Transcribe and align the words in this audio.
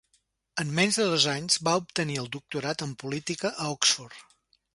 En 0.61 0.69
menys 0.77 0.95
de 1.01 1.03
dos 1.11 1.27
anys, 1.33 1.57
va 1.67 1.75
obtenir 1.81 2.17
el 2.23 2.31
doctorat 2.37 2.85
en 2.87 2.97
Política 3.05 3.53
a 3.67 3.71
Oxford. 3.77 4.21